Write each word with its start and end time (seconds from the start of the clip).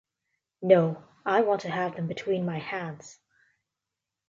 No; 0.63 1.03
I 1.27 1.41
want 1.41 1.61
to 1.61 1.69
have 1.69 1.95
them 1.95 2.07
between 2.07 2.43
my 2.43 2.57
hands. 2.57 3.19